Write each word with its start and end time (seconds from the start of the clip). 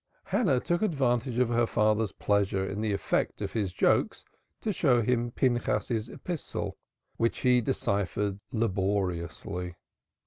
Hannah 0.23 0.59
took 0.59 0.81
advantage 0.81 1.37
of 1.37 1.49
her 1.49 1.67
father's 1.67 2.11
pleasure 2.11 2.65
in 2.67 2.81
the 2.81 2.91
effect 2.91 3.39
of 3.39 3.51
his 3.51 3.71
jokes 3.71 4.25
to 4.61 4.73
show 4.73 5.03
him 5.03 5.29
Pinchas's 5.29 6.09
epistle, 6.09 6.75
which 7.17 7.41
he 7.41 7.61
deciphered 7.61 8.39
laboriously. 8.51 9.75